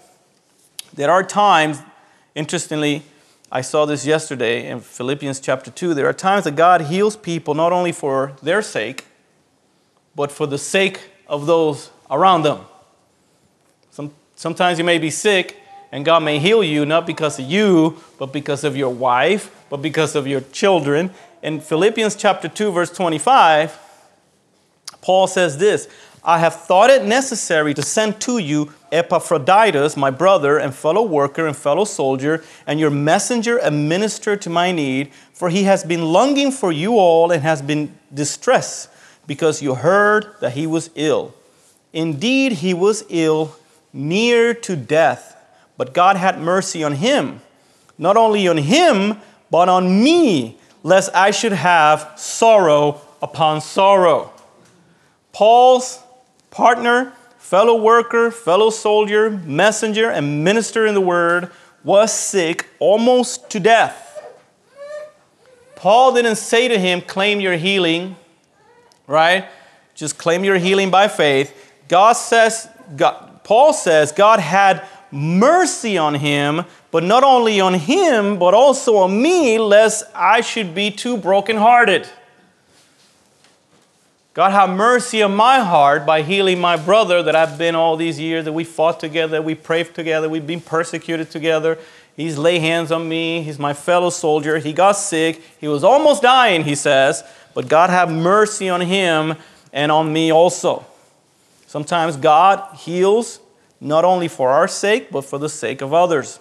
[0.93, 1.79] There are times,
[2.35, 3.03] interestingly,
[3.53, 5.93] I saw this yesterday in Philippians chapter 2.
[5.93, 9.05] There are times that God heals people not only for their sake,
[10.15, 12.59] but for the sake of those around them.
[13.89, 15.57] Some, sometimes you may be sick
[15.91, 19.81] and God may heal you not because of you, but because of your wife, but
[19.81, 21.11] because of your children.
[21.43, 23.77] In Philippians chapter 2, verse 25,
[25.01, 25.89] Paul says this
[26.23, 31.47] I have thought it necessary to send to you Epaphroditus, my brother and fellow worker
[31.47, 36.11] and fellow soldier, and your messenger and minister to my need, for he has been
[36.11, 38.89] longing for you all and has been distressed
[39.27, 41.33] because you heard that he was ill.
[41.93, 43.55] Indeed, he was ill,
[43.93, 45.37] near to death.
[45.77, 47.41] But God had mercy on him,
[47.97, 49.17] not only on him,
[49.49, 54.31] but on me, lest I should have sorrow upon sorrow.
[55.31, 55.99] Paul's
[56.49, 57.13] partner,
[57.51, 61.51] fellow worker, fellow soldier, messenger, and minister in the word
[61.83, 64.23] was sick almost to death.
[65.75, 68.15] Paul didn't say to him, Claim your healing,
[69.05, 69.49] right?
[69.95, 71.73] Just claim your healing by faith.
[71.89, 78.39] God says, God, Paul says, God had mercy on him, but not only on him,
[78.39, 82.07] but also on me, lest I should be too brokenhearted.
[84.33, 88.17] God, have mercy on my heart by healing my brother that I've been all these
[88.17, 91.77] years, that we fought together, we prayed together, we've been persecuted together.
[92.15, 93.41] He's lay hands on me.
[93.41, 94.57] He's my fellow soldier.
[94.59, 95.41] He got sick.
[95.59, 97.23] He was almost dying, he says.
[97.53, 99.35] But God have mercy on him
[99.73, 100.85] and on me also.
[101.67, 103.39] Sometimes God heals
[103.79, 106.39] not only for our sake, but for the sake of others.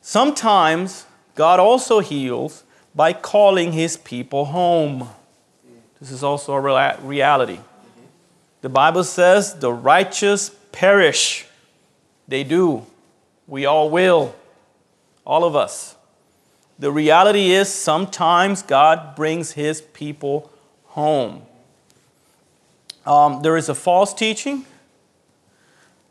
[0.00, 5.08] Sometimes God also heals by calling his people home.
[6.02, 7.60] This is also a reality.
[8.60, 11.46] The Bible says the righteous perish.
[12.26, 12.84] They do.
[13.46, 14.34] We all will.
[15.24, 15.94] All of us.
[16.76, 20.50] The reality is sometimes God brings his people
[20.86, 21.42] home.
[23.06, 24.64] Um, there is a false teaching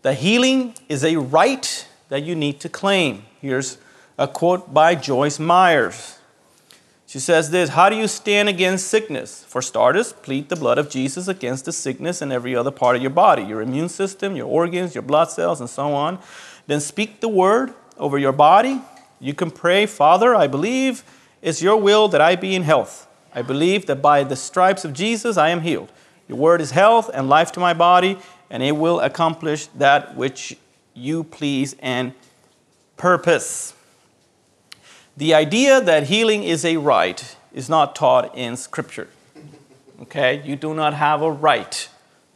[0.04, 3.26] that healing is a right that you need to claim.
[3.42, 3.78] Here's
[4.18, 6.18] a quote by Joyce Meyers.
[7.12, 9.44] She says this How do you stand against sickness?
[9.44, 13.02] For starters, plead the blood of Jesus against the sickness in every other part of
[13.02, 16.20] your body your immune system, your organs, your blood cells, and so on.
[16.68, 18.82] Then speak the word over your body.
[19.20, 21.04] You can pray, Father, I believe
[21.42, 23.10] it's your will that I be in health.
[23.36, 25.92] I believe that by the stripes of Jesus I am healed.
[26.30, 28.20] Your word is health and life to my body,
[28.50, 30.56] and it will accomplish that which
[30.94, 32.14] you please and
[32.96, 33.74] purpose.
[35.18, 39.10] The idea that healing is a right is not taught in Scripture.
[40.02, 40.42] Okay?
[40.46, 41.90] You do not have a right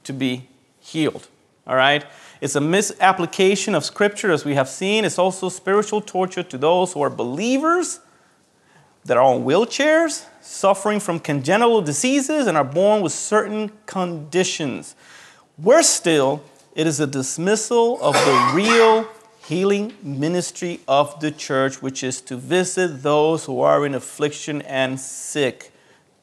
[0.03, 0.47] to be
[0.79, 1.27] healed.
[1.65, 2.05] All right?
[2.41, 5.05] It's a misapplication of Scripture, as we have seen.
[5.05, 8.01] It's also spiritual torture to those who are believers
[9.05, 14.95] that are on wheelchairs, suffering from congenital diseases, and are born with certain conditions.
[15.57, 16.43] Worse still,
[16.75, 19.07] it is a dismissal of the real
[19.47, 24.99] healing ministry of the church, which is to visit those who are in affliction and
[24.99, 25.71] sick,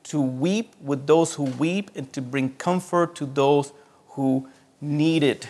[0.02, 3.72] to weep with those who weep, and to bring comfort to those
[4.08, 4.48] who
[4.80, 5.48] need it.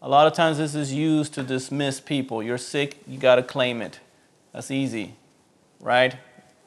[0.00, 2.42] A lot of times, this is used to dismiss people.
[2.42, 3.98] You're sick, you got to claim it.
[4.52, 5.14] That's easy,
[5.80, 6.14] right?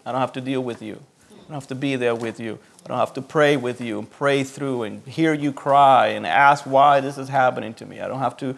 [0.05, 1.01] I don't have to deal with you.
[1.31, 2.59] I don't have to be there with you.
[2.83, 6.27] I don't have to pray with you and pray through and hear you cry and
[6.27, 8.01] ask why this is happening to me.
[8.01, 8.55] I don't have to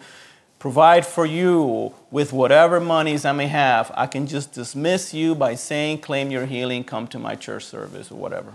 [0.62, 3.90] provide for you with whatever monies I may have.
[3.96, 8.12] I can just dismiss you by saying, claim your healing, come to my church service
[8.12, 8.54] or whatever.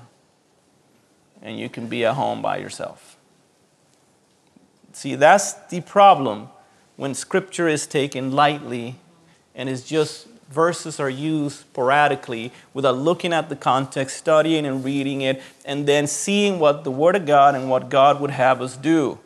[1.42, 3.18] And you can be at home by yourself.
[4.94, 6.48] See, that's the problem
[6.96, 8.96] when scripture is taken lightly
[9.54, 15.20] and is just verses are used sporadically without looking at the context, studying and reading
[15.20, 18.78] it, and then seeing what the Word of God and what God would have us
[18.78, 19.20] do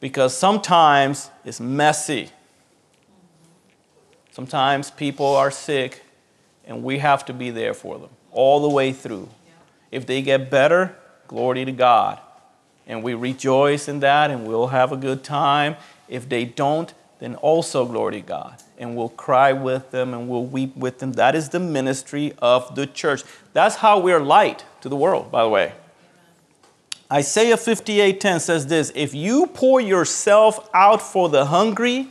[0.00, 2.30] because sometimes it's messy.
[4.32, 6.02] Sometimes people are sick
[6.66, 9.28] and we have to be there for them all the way through.
[9.90, 10.94] If they get better,
[11.26, 12.20] glory to God.
[12.86, 15.76] And we rejoice in that and we'll have a good time.
[16.08, 18.62] If they don't, then also glory to God.
[18.78, 21.12] And we'll cry with them and we'll weep with them.
[21.14, 23.22] That is the ministry of the church.
[23.54, 25.72] That's how we're light to the world, by the way.
[27.12, 32.08] Isaiah 58:10 says this, if you pour yourself out for the hungry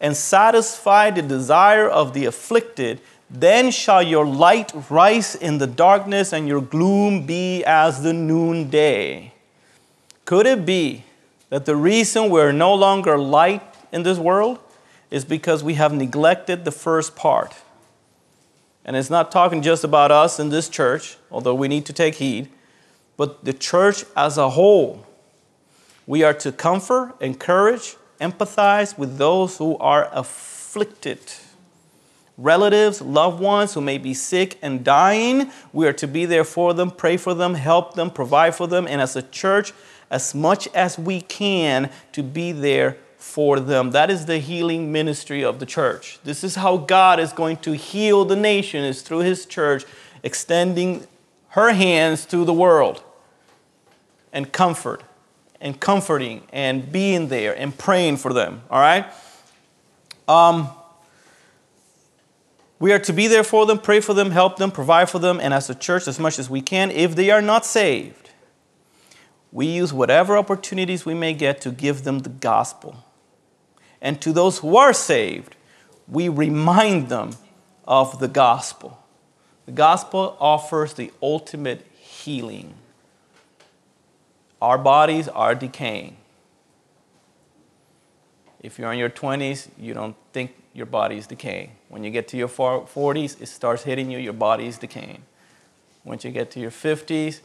[0.00, 6.32] and satisfy the desire of the afflicted, then shall your light rise in the darkness
[6.32, 9.32] and your gloom be as the noonday.
[10.26, 11.04] Could it be
[11.48, 14.58] that the reason we're no longer light in this world
[15.10, 17.54] is because we have neglected the first part?
[18.84, 22.16] And it's not talking just about us in this church, although we need to take
[22.16, 22.50] heed
[23.16, 25.06] but the church as a whole.
[26.06, 31.20] We are to comfort, encourage, empathize with those who are afflicted.
[32.36, 36.74] Relatives, loved ones who may be sick and dying, we are to be there for
[36.74, 39.72] them, pray for them, help them, provide for them, and as a church,
[40.10, 43.92] as much as we can, to be there for them.
[43.92, 46.18] That is the healing ministry of the church.
[46.24, 49.84] This is how God is going to heal the nation, is through His church,
[50.22, 51.06] extending
[51.54, 53.00] her hands to the world
[54.32, 55.04] and comfort
[55.60, 58.60] and comforting and being there and praying for them.
[58.68, 59.06] All right?
[60.26, 60.68] Um,
[62.80, 65.38] we are to be there for them, pray for them, help them, provide for them,
[65.38, 66.90] and as a church, as much as we can.
[66.90, 68.30] If they are not saved,
[69.52, 73.04] we use whatever opportunities we may get to give them the gospel.
[74.02, 75.54] And to those who are saved,
[76.08, 77.36] we remind them
[77.86, 79.03] of the gospel.
[79.66, 82.74] The gospel offers the ultimate healing.
[84.60, 86.16] Our bodies are decaying.
[88.62, 91.72] If you're in your 20s, you don't think your body is decaying.
[91.88, 95.22] When you get to your 40s, it starts hitting you, your body is decaying.
[96.02, 97.40] Once you get to your 50s,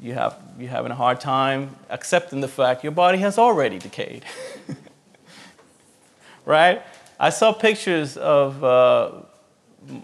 [0.00, 4.24] you have you're having a hard time accepting the fact your body has already decayed.
[6.44, 6.82] right?
[7.18, 9.12] I saw pictures of uh,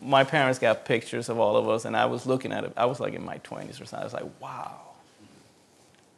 [0.02, 2.72] my parents got pictures of all of us, and I was looking at it.
[2.76, 4.00] I was like in my 20s or something.
[4.00, 4.80] I was like, wow,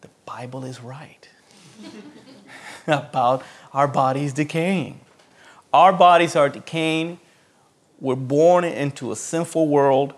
[0.00, 1.28] the Bible is right
[2.86, 3.42] about
[3.72, 5.00] our bodies decaying.
[5.72, 7.18] Our bodies are decaying.
[8.00, 10.14] We're born into a sinful world.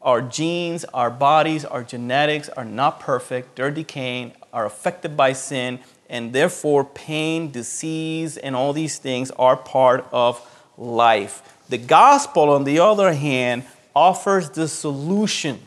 [0.00, 3.56] Our genes, our bodies, our genetics are not perfect.
[3.56, 9.56] They're decaying, are affected by sin, and therefore pain, disease, and all these things are
[9.56, 10.46] part of
[10.76, 11.42] life.
[11.72, 13.62] The gospel, on the other hand,
[13.96, 15.58] offers the solution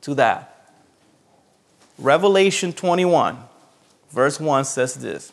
[0.00, 0.66] to that.
[1.98, 3.38] Revelation 21,
[4.10, 5.30] verse 1 says this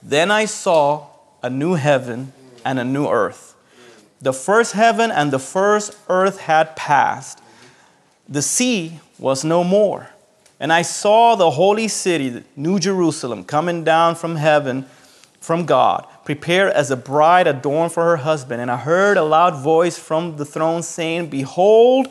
[0.00, 1.08] Then I saw
[1.42, 2.32] a new heaven
[2.64, 3.56] and a new earth.
[4.20, 7.40] The first heaven and the first earth had passed.
[8.28, 10.10] The sea was no more.
[10.60, 14.86] And I saw the holy city, New Jerusalem, coming down from heaven
[15.40, 18.60] from God prepared as a bride adorned for her husband.
[18.60, 22.08] And I heard a loud voice from the throne saying, Behold,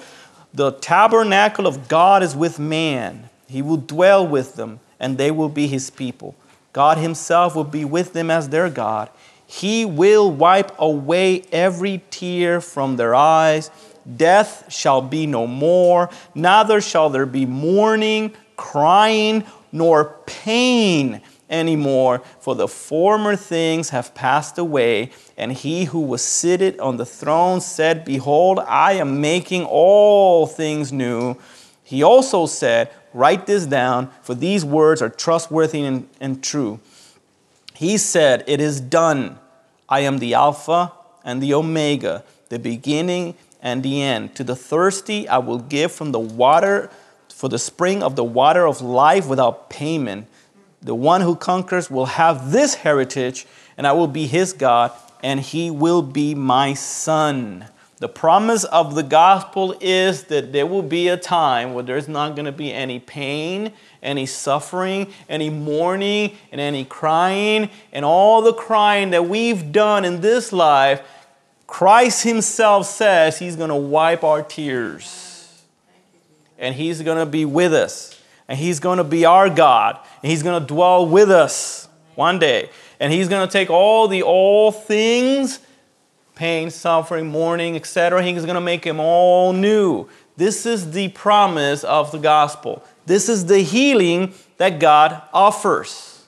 [0.53, 3.30] the tabernacle of God is with man.
[3.47, 6.34] He will dwell with them, and they will be his people.
[6.72, 9.09] God himself will be with them as their God.
[9.45, 13.70] He will wipe away every tear from their eyes.
[14.16, 19.43] Death shall be no more, neither shall there be mourning, crying,
[19.74, 25.12] nor pain anymore, for the former things have passed away.
[25.38, 30.91] And he who was seated on the throne said, Behold, I am making all things
[30.91, 31.38] new.
[31.84, 36.80] He also said, Write this down, for these words are trustworthy and, and true.
[37.74, 39.39] He said, It is done.
[39.88, 40.91] I am the Alpha
[41.24, 44.36] and the Omega, the beginning and the end.
[44.36, 46.89] To the thirsty, I will give from the water,
[47.30, 50.28] for the spring of the water of life without payment.
[50.86, 54.91] The one who conquers will have this heritage, and I will be his God,
[55.23, 57.65] and he will be my son.
[57.97, 62.36] The promise of the gospel is that there will be a time where there's not
[62.36, 63.73] going to be any pain,
[64.03, 70.21] any suffering, any mourning, and any crying, and all the crying that we've done in
[70.21, 71.01] this life.
[71.65, 75.63] Christ Himself says He's going to wipe our tears,
[76.59, 78.14] and He's going to be with us
[78.48, 82.39] and He's going to be our God, and He's going to dwell with us one
[82.39, 82.70] day.
[83.00, 85.60] And He's going to take all the all things,
[86.36, 90.08] pain, suffering, mourning, etc., He's going to make them all new.
[90.38, 92.84] This is the promise of the gospel.
[93.06, 96.24] This is the healing that God offers.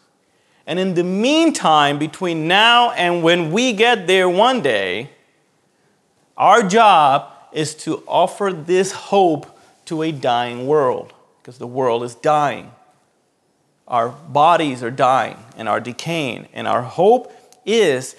[0.65, 5.11] And in the meantime, between now and when we get there one day,
[6.37, 11.13] our job is to offer this hope to a dying world
[11.47, 12.69] because the world is dying.
[13.87, 16.49] Our bodies are dying and are decaying.
[16.51, 17.31] And our hope
[17.65, 18.17] is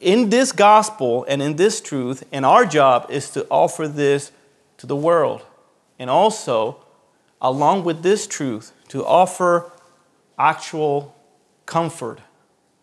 [0.00, 4.32] in this gospel and in this truth, and our job is to offer this
[4.78, 5.46] to the world.
[5.96, 6.84] And also,
[7.40, 9.70] along with this truth, to offer
[10.36, 11.14] actual
[11.66, 12.18] comfort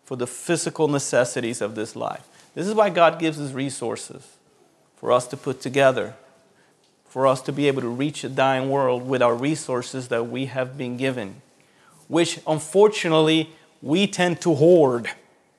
[0.05, 2.25] for the physical necessities of this life.
[2.55, 4.37] This is why God gives us resources
[4.95, 6.15] for us to put together
[7.11, 10.45] for us to be able to reach a dying world with our resources that we
[10.45, 11.41] have been given,
[12.07, 13.49] which unfortunately
[13.81, 15.09] we tend to hoard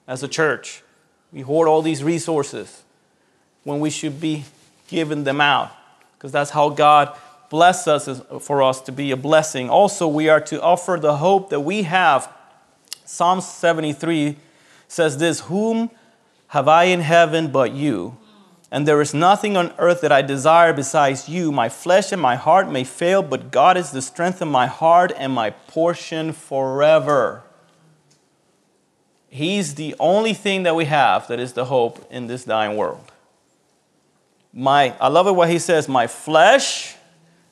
[0.08, 0.82] as a church.
[1.30, 2.84] We hoard all these resources
[3.64, 4.46] when we should be
[4.88, 5.70] giving them out
[6.14, 7.14] because that's how God
[7.50, 9.68] bless us for us to be a blessing.
[9.68, 12.32] Also, we are to offer the hope that we have.
[13.04, 14.36] Psalm 73
[14.88, 15.90] says this Whom
[16.46, 18.16] have I in heaven but you?
[18.72, 21.52] And there is nothing on earth that I desire besides you.
[21.52, 25.12] My flesh and my heart may fail, but God is the strength of my heart
[25.14, 27.42] and my portion forever.
[29.28, 33.12] He's the only thing that we have that is the hope in this dying world.
[34.54, 36.96] My, I love it what he says, my flesh,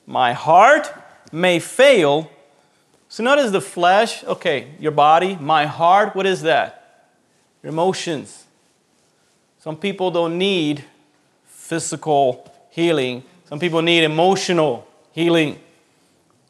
[0.07, 0.91] my heart
[1.31, 2.31] may fail.
[3.09, 7.13] So notice the flesh, okay, your body, my heart, what is that?
[7.61, 8.45] Your emotions.
[9.59, 10.83] Some people don't need
[11.71, 13.23] physical healing.
[13.45, 15.57] Some people need emotional healing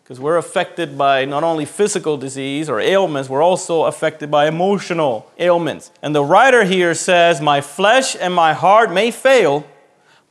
[0.01, 5.32] because we're affected by not only physical disease or ailments, we're also affected by emotional
[5.38, 5.91] ailments.
[6.01, 9.63] And the writer here says, My flesh and my heart may fail,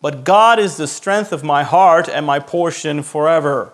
[0.01, 3.70] but God is the strength of my heart and my portion forever.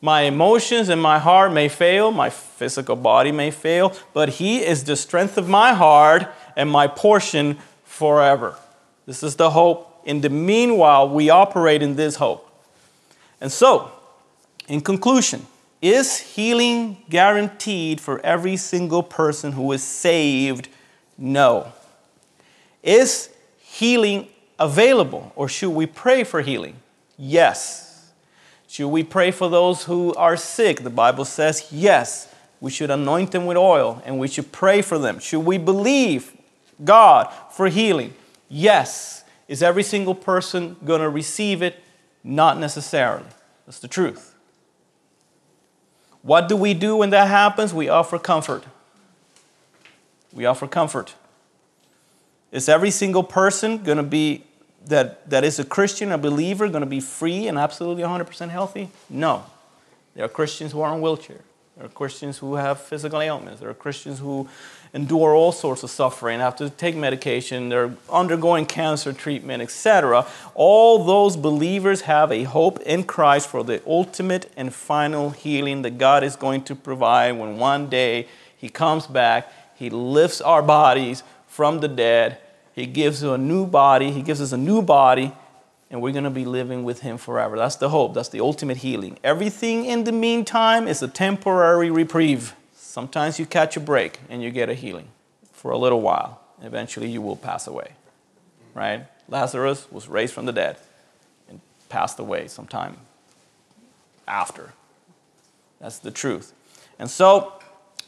[0.00, 4.82] My emotions and my heart may fail, my physical body may fail, but He is
[4.82, 6.26] the strength of my heart
[6.56, 8.56] and my portion forever.
[9.06, 10.02] This is the hope.
[10.04, 12.50] In the meanwhile, we operate in this hope.
[13.40, 13.92] And so,
[14.68, 15.46] in conclusion,
[15.82, 20.68] is healing guaranteed for every single person who is saved?
[21.18, 21.72] No.
[22.82, 24.28] Is healing
[24.58, 26.76] available or should we pray for healing?
[27.18, 28.10] Yes.
[28.66, 30.82] Should we pray for those who are sick?
[30.82, 32.34] The Bible says yes.
[32.60, 35.18] We should anoint them with oil and we should pray for them.
[35.18, 36.32] Should we believe
[36.82, 38.14] God for healing?
[38.48, 39.24] Yes.
[39.48, 41.82] Is every single person going to receive it?
[42.22, 43.26] Not necessarily.
[43.66, 44.34] That's the truth.
[46.22, 47.74] What do we do when that happens?
[47.74, 48.64] We offer comfort.
[50.32, 51.14] We offer comfort.
[52.50, 54.44] Is every single person going to be
[54.86, 58.90] that, that is a Christian, a believer, going to be free and absolutely 100% healthy?
[59.10, 59.44] No.
[60.14, 61.40] There are Christians who are in wheelchair.
[61.76, 63.60] There are Christians who have physical ailments.
[63.60, 64.48] There are Christians who
[64.92, 70.24] endure all sorts of suffering, have to take medication, they're undergoing cancer treatment, etc.
[70.54, 75.98] All those believers have a hope in Christ for the ultimate and final healing that
[75.98, 81.24] God is going to provide when one day He comes back, He lifts our bodies
[81.48, 82.38] from the dead,
[82.72, 85.32] He gives us a new body, He gives us a new body
[85.94, 87.56] and we're going to be living with him forever.
[87.56, 88.14] That's the hope.
[88.14, 89.16] That's the ultimate healing.
[89.22, 92.56] Everything in the meantime is a temporary reprieve.
[92.74, 95.06] Sometimes you catch a break and you get a healing
[95.52, 96.40] for a little while.
[96.62, 97.92] Eventually, you will pass away.
[98.74, 99.06] Right?
[99.28, 100.78] Lazarus was raised from the dead
[101.48, 102.96] and passed away sometime
[104.26, 104.72] after.
[105.78, 106.54] That's the truth.
[106.98, 107.52] And so,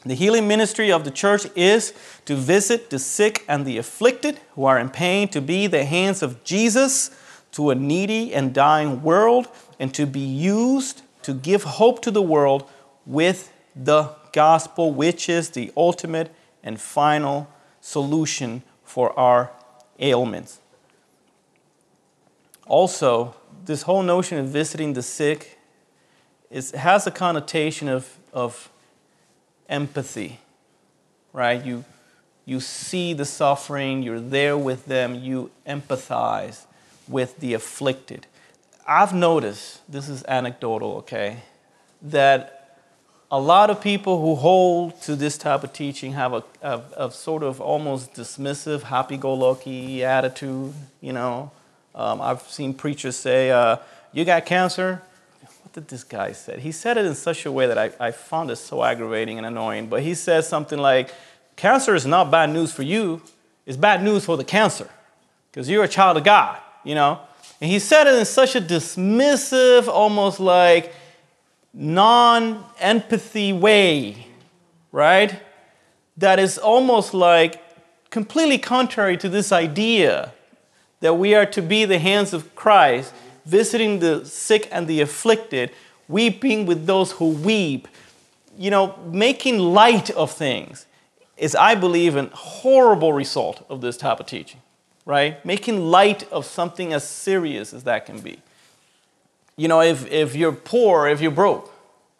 [0.05, 1.93] the healing ministry of the church is
[2.25, 6.21] to visit the sick and the afflicted who are in pain, to be the hands
[6.21, 7.11] of Jesus
[7.57, 9.47] to a needy and dying world
[9.79, 12.69] and to be used to give hope to the world
[13.03, 16.31] with the gospel, which is the ultimate
[16.61, 17.49] and final
[17.81, 19.49] solution for our
[19.97, 20.59] ailments.
[22.67, 23.33] Also,
[23.65, 25.57] this whole notion of visiting the sick
[26.51, 28.69] is, has a connotation of, of
[29.67, 30.39] empathy,
[31.33, 31.65] right?
[31.65, 31.85] You,
[32.45, 36.66] you see the suffering, you're there with them, you empathize
[37.07, 38.27] with the afflicted.
[38.87, 41.37] I've noticed, this is anecdotal, okay,
[42.01, 42.57] that
[43.29, 47.11] a lot of people who hold to this type of teaching have a, a, a
[47.11, 50.73] sort of almost dismissive, happy go lucky attitude.
[51.01, 51.51] You know,
[51.93, 53.77] um, I've seen preachers say, uh,
[54.13, 55.01] You got cancer?
[55.41, 56.59] What did this guy say?
[56.59, 59.45] He said it in such a way that I, I found it so aggravating and
[59.45, 59.87] annoying.
[59.87, 61.13] But he says something like,
[61.57, 63.21] Cancer is not bad news for you,
[63.65, 64.87] it's bad news for the cancer
[65.51, 67.19] because you're a child of God you know?
[67.59, 70.93] And he said it in such a dismissive, almost like
[71.73, 74.27] non empathy way,
[74.91, 75.39] right?
[76.15, 77.61] That is almost like
[78.09, 80.33] completely contrary to this idea
[81.01, 83.13] that we are to be the hands of Christ,
[83.45, 85.71] visiting the sick and the afflicted,
[86.07, 87.87] weeping with those who weep,
[88.57, 90.85] you know, making light of things
[91.35, 94.61] is, I believe, a horrible result of this type of teaching
[95.07, 95.43] right?
[95.45, 98.39] Making light of something as serious as that can be.
[99.55, 101.73] You know, if, if you're poor, if you're broke,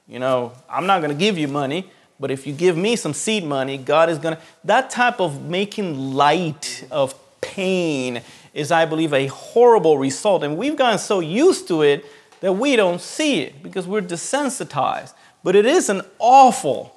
[0.08, 3.14] you know, I'm not going to give you money, but if you give me some
[3.14, 4.42] seed money, God is going to.
[4.64, 8.22] That type of making light of pain
[8.54, 10.42] is, I believe, a horrible result.
[10.44, 12.06] And we've gotten so used to it
[12.40, 15.14] that we don't see it because we're desensitized.
[15.44, 16.96] But it is an awful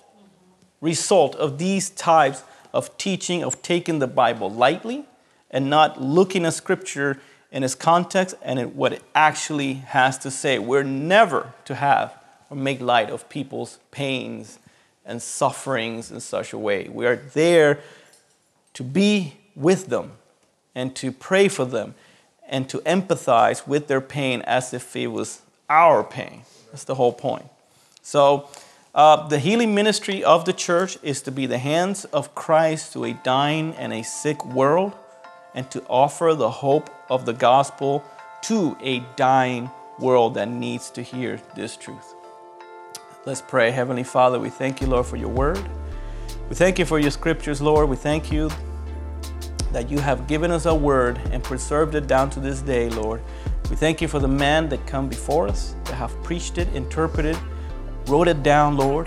[0.81, 5.05] result of these types of teaching, of taking the Bible lightly,
[5.51, 7.19] and not looking at Scripture
[7.53, 10.59] in its context and in what it actually has to say.
[10.59, 12.15] We're never to have
[12.49, 14.59] or make light of people's pains
[15.05, 16.89] and sufferings in such a way.
[16.89, 17.81] We are there
[18.75, 20.13] to be with them
[20.75, 21.95] and to pray for them
[22.49, 26.43] and to empathize with their pain as if it was our pain.
[26.71, 27.47] That's the whole point.
[28.03, 28.49] So,
[28.93, 33.05] uh, the healing ministry of the church is to be the hands of Christ to
[33.05, 34.95] a dying and a sick world
[35.55, 38.05] and to offer the hope of the gospel
[38.43, 42.15] to a dying world that needs to hear this truth.
[43.27, 43.71] Let's pray.
[43.71, 45.63] Heavenly Father, we thank you, Lord, for your word.
[46.49, 47.89] We thank you for your scriptures, Lord.
[47.89, 48.51] We thank you
[49.73, 53.21] that you have given us a word and preserved it down to this day, Lord.
[53.69, 57.39] We thank you for the men that come before us, that have preached it, interpreted,
[58.07, 59.07] wrote it down, Lord,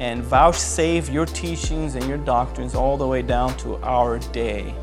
[0.00, 4.74] and vouchsafe your teachings and your doctrines all the way down to our day.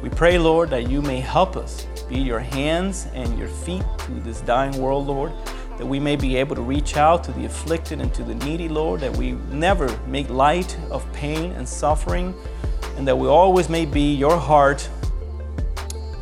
[0.00, 4.12] We pray, Lord, that you may help us be your hands and your feet to
[4.20, 5.32] this dying world, Lord,
[5.76, 8.68] that we may be able to reach out to the afflicted and to the needy,
[8.68, 12.32] Lord, that we never make light of pain and suffering,
[12.96, 14.88] and that we always may be your heart,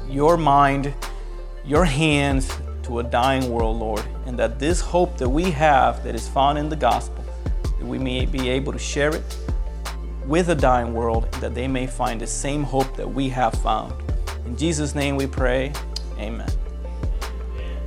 [0.08, 0.94] your mind,
[1.62, 2.50] your hands
[2.84, 6.56] to a dying world, Lord, and that this hope that we have that is found
[6.56, 7.22] in the gospel,
[7.62, 9.38] that we may be able to share it
[10.26, 13.92] with a dying world, that they may find the same hope that we have found.
[14.44, 15.72] In Jesus' name we pray,
[16.18, 16.50] amen.